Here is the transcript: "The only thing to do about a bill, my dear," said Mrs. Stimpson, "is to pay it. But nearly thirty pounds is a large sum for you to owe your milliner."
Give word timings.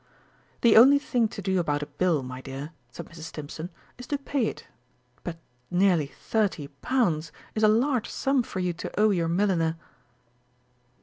"The 0.61 0.75
only 0.77 0.97
thing 0.97 1.27
to 1.27 1.43
do 1.43 1.59
about 1.59 1.83
a 1.83 1.85
bill, 1.85 2.23
my 2.23 2.41
dear," 2.41 2.71
said 2.89 3.05
Mrs. 3.05 3.25
Stimpson, 3.29 3.69
"is 3.99 4.07
to 4.07 4.17
pay 4.17 4.47
it. 4.47 4.65
But 5.23 5.37
nearly 5.69 6.07
thirty 6.07 6.69
pounds 6.81 7.31
is 7.53 7.61
a 7.61 7.67
large 7.67 8.09
sum 8.09 8.41
for 8.41 8.59
you 8.59 8.73
to 8.73 8.99
owe 8.99 9.11
your 9.11 9.27
milliner." 9.27 9.77